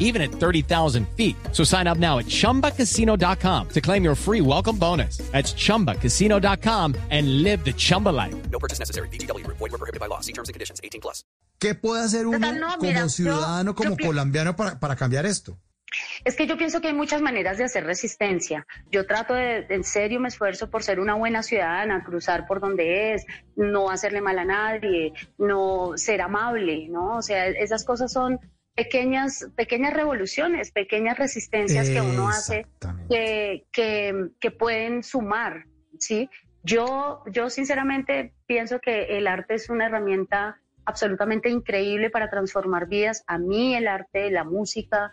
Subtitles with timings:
[0.00, 1.36] even at 30,000 feet.
[1.52, 5.18] So sign up now at chumbacasino.com to claim your free welcome bonus.
[5.30, 8.34] That's chumbacasino.com and live the Chumba life.
[8.50, 9.08] No purchase necessary.
[9.08, 9.46] BGW.
[9.46, 10.20] Void were prohibited by law.
[10.20, 10.80] See terms and conditions.
[10.82, 11.24] 18 plus.
[11.60, 15.26] ¿Qué puede hacer uno no, como mira, yo- ciudadano, como yo colombiano para, para cambiar
[15.26, 15.58] esto?
[16.24, 18.64] Es que yo pienso que hay muchas maneras de hacer resistencia.
[18.92, 23.12] Yo trato de, en serio me esfuerzo por ser una buena ciudadana, cruzar por donde
[23.14, 27.16] es, no hacerle mal a nadie, no ser amable, ¿no?
[27.16, 28.38] O sea, esas cosas son
[28.74, 32.66] pequeñas, pequeñas revoluciones, pequeñas resistencias que uno hace
[33.08, 35.64] que, que, que pueden sumar,
[35.98, 36.30] ¿sí?
[36.62, 43.24] Yo, yo sinceramente pienso que el arte es una herramienta absolutamente increíble para transformar vidas.
[43.26, 45.12] A mí el arte, la música,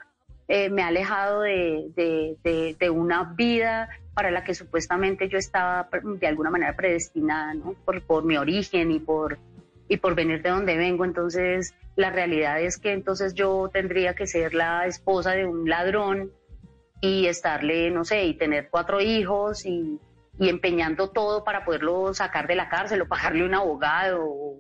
[0.50, 5.38] eh, me ha alejado de, de- de- de una vida para la que supuestamente yo
[5.38, 7.74] estaba de alguna manera predestinada, ¿no?
[7.86, 9.38] Por, por mi origen y por,
[9.88, 11.06] y por venir de donde vengo.
[11.06, 16.32] Entonces, la realidad es que entonces yo tendría que ser la esposa de un ladrón
[17.02, 20.00] y estarle, no sé, y tener cuatro hijos y,
[20.40, 24.56] y empeñando todo para poderlo sacar de la cárcel o pagarle un abogado.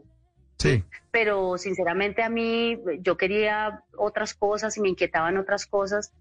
[0.58, 0.84] Sí.
[1.12, 6.12] Pero sinceramente a mí yo quería otras cosas y me inquietaban otras cosas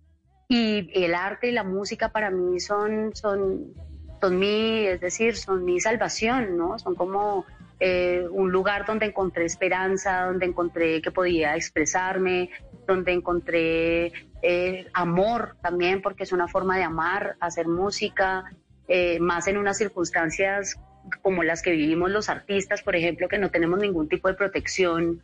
[0.48, 3.72] y el arte y la música para mí son, son,
[4.20, 6.78] son mi, es decir, son mi salvación, ¿no?
[6.78, 7.44] Son como
[7.78, 12.50] eh, un lugar donde encontré esperanza, donde encontré que podía expresarme,
[12.86, 18.44] donde encontré eh, amor también, porque es una forma de amar, hacer música,
[18.88, 20.76] eh, más en unas circunstancias
[21.20, 25.22] como las que vivimos los artistas, por ejemplo, que no tenemos ningún tipo de protección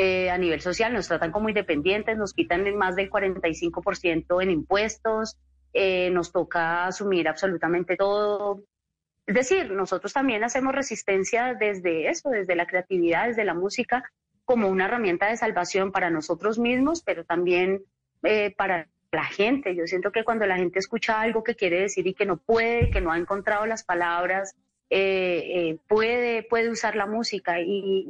[0.00, 5.36] a nivel social, nos tratan como independientes, nos quitan más del 45% en impuestos,
[6.12, 8.62] nos toca asumir absolutamente todo.
[9.28, 14.02] Es decir, nosotros también hacemos resistencia desde eso, desde la creatividad, desde la música,
[14.46, 17.82] como una herramienta de salvación para nosotros mismos, pero también
[18.22, 19.74] eh, para la gente.
[19.76, 22.88] Yo siento que cuando la gente escucha algo que quiere decir y que no puede,
[22.88, 24.56] que no ha encontrado las palabras,
[24.88, 27.60] eh, eh, puede, puede usar la música.
[27.60, 28.06] Y,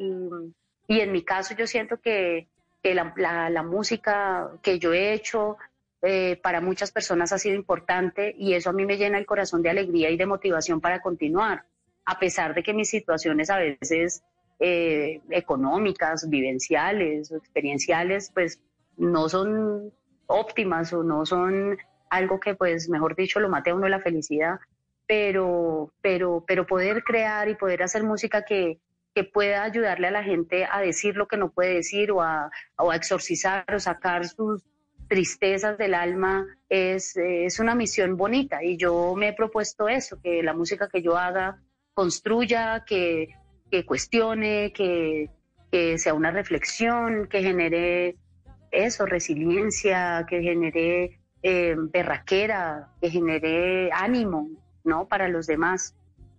[0.87, 2.47] y- en mi caso yo siento que,
[2.85, 5.57] la- la música que yo he hecho
[6.03, 9.63] eh, para muchas personas ha sido importante y eso a mí me llena el corazón
[9.63, 11.65] de alegría y de motivación para continuar,
[12.05, 14.23] a pesar de que mis situaciones a veces
[14.61, 18.61] eh, económicas, vivenciales o experienciales, pues
[18.97, 19.93] no son
[20.27, 21.79] óptimas o no son
[22.11, 24.59] algo que, pues, mejor dicho, lo mate a uno la felicidad,
[25.07, 28.79] pero, pero, pero poder crear y poder hacer música que,
[29.15, 32.51] que pueda ayudarle a la gente a decir lo que no puede decir o a,
[32.77, 34.63] o a exorcizar o sacar sus
[35.09, 40.43] tristezas del alma es, es una misión bonita y yo me he propuesto eso, que
[40.43, 41.61] la música que yo haga
[41.95, 43.29] construya, que,
[43.71, 45.31] que cuestione, que,
[45.73, 48.17] que sea una reflexión, que genere
[48.71, 54.49] eso, resiliencia, que genere eh, berraquera, que genere ánimo,
[54.85, 55.09] ¿no?
[55.09, 55.95] Para los demás,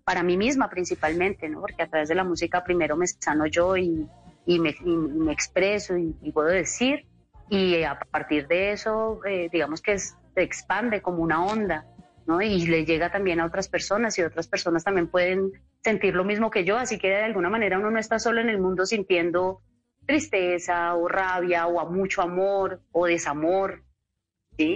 [0.06, 1.62] para mí misma principalmente, ¿no?
[1.62, 4.08] Porque a través de la música primero me sano yo y,
[4.46, 7.06] y me, y me expreso y, y puedo decir,
[7.50, 11.86] y a partir de eso, eh, digamos que se expande como una onda,
[12.26, 12.42] ¿no?
[12.42, 15.52] Y le llega también a otras personas y otras personas también pueden
[15.84, 18.50] sentir lo mismo que yo, así que de alguna manera uno no está solo en
[18.50, 19.62] el mundo sintiendo
[20.06, 23.84] tristeza o rabia o mucho amor o desamor.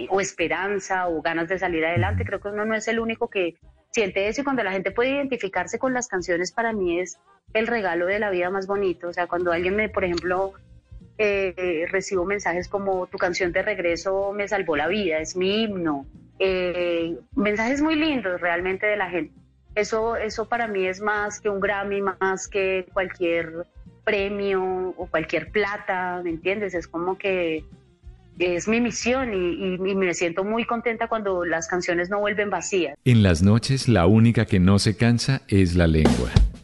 [0.08, 2.24] O esperanza o ganas de salir adelante.
[2.24, 3.56] Creo que uno no es el único que
[3.90, 7.18] siente eso y cuando la gente puede identificarse con las canciones para mí es
[7.52, 9.08] el regalo de la vida más bonito.
[9.08, 10.54] O sea, cuando alguien me, por ejemplo,
[11.18, 16.06] eh, recibo mensajes como tu canción de regreso me salvó la vida, es mi himno.
[16.38, 19.32] Eh, mensajes muy lindos realmente de la gente.
[19.76, 23.66] Eso, eso para mí es más que un Grammy, más que cualquier
[24.04, 26.74] premio o cualquier plata, ¿me entiendes?
[26.74, 27.64] Es como que
[28.38, 32.50] es mi misión y, y- y me siento muy contenta cuando las canciones no vuelven
[32.50, 32.96] vacías.
[33.04, 36.30] En las noches la única que no se cansa es la lengua.